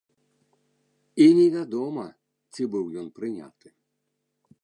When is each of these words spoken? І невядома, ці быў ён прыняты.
І 1.25 1.27
невядома, 1.39 2.05
ці 2.55 2.61
быў 2.77 2.85
ён 3.01 3.07
прыняты. 3.19 3.67